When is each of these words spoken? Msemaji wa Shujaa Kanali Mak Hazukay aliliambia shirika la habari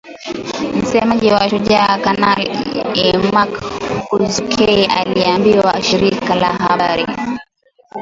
Msemaji 0.83 1.31
wa 1.31 1.49
Shujaa 1.49 1.97
Kanali 1.97 2.49
Mak 3.33 3.49
Hazukay 4.19 4.85
aliliambia 4.85 5.81
shirika 5.83 6.35
la 6.35 6.53
habari 6.53 7.05